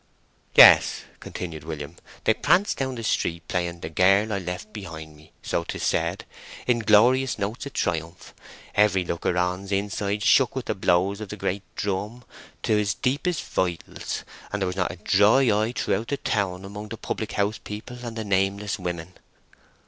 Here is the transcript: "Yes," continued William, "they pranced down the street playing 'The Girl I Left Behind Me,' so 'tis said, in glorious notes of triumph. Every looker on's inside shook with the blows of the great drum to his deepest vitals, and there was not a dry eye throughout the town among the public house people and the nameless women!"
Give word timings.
"Yes," 0.55 1.03
continued 1.19 1.63
William, 1.63 1.95
"they 2.23 2.33
pranced 2.33 2.79
down 2.79 2.95
the 2.95 3.03
street 3.03 3.47
playing 3.47 3.81
'The 3.81 3.89
Girl 3.91 4.33
I 4.33 4.39
Left 4.39 4.73
Behind 4.73 5.15
Me,' 5.15 5.31
so 5.43 5.63
'tis 5.63 5.83
said, 5.83 6.25
in 6.65 6.79
glorious 6.79 7.37
notes 7.37 7.67
of 7.67 7.73
triumph. 7.73 8.33
Every 8.73 9.05
looker 9.05 9.37
on's 9.37 9.71
inside 9.71 10.23
shook 10.23 10.55
with 10.55 10.65
the 10.65 10.73
blows 10.73 11.21
of 11.21 11.29
the 11.29 11.37
great 11.37 11.61
drum 11.75 12.23
to 12.63 12.77
his 12.77 12.95
deepest 12.95 13.43
vitals, 13.43 14.23
and 14.51 14.63
there 14.63 14.67
was 14.67 14.75
not 14.75 14.91
a 14.91 14.95
dry 14.95 15.41
eye 15.51 15.71
throughout 15.71 16.07
the 16.07 16.17
town 16.17 16.65
among 16.65 16.87
the 16.89 16.97
public 16.97 17.33
house 17.33 17.59
people 17.63 17.97
and 18.03 18.15
the 18.15 18.23
nameless 18.25 18.79
women!" 18.79 19.13